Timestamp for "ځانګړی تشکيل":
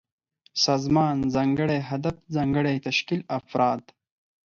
2.35-3.21